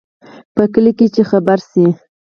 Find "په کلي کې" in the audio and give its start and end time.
0.55-1.07